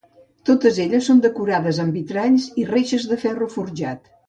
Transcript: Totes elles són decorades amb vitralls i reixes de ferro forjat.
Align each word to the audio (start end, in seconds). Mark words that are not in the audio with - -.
Totes 0.49 0.79
elles 0.85 1.09
són 1.11 1.19
decorades 1.25 1.81
amb 1.85 1.99
vitralls 1.99 2.49
i 2.63 2.67
reixes 2.73 3.09
de 3.13 3.21
ferro 3.27 3.53
forjat. 3.59 4.13